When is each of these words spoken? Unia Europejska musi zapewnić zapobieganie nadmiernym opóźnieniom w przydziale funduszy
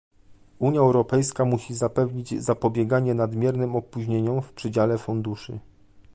Unia 0.59 0.79
Europejska 0.81 1.45
musi 1.45 1.73
zapewnić 1.73 2.41
zapobieganie 2.43 3.13
nadmiernym 3.13 3.75
opóźnieniom 3.75 4.41
w 4.41 4.53
przydziale 4.53 4.97
funduszy 4.97 5.59